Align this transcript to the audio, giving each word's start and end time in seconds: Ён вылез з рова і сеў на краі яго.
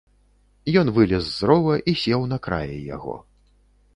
Ён 0.79 0.87
вылез 0.95 1.27
з 1.33 1.49
рова 1.51 1.75
і 1.93 1.95
сеў 2.03 2.21
на 2.31 2.37
краі 2.47 2.77
яго. 2.95 3.15